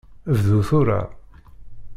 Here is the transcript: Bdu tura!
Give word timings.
Bdu 0.35 0.61
tura! 0.67 1.01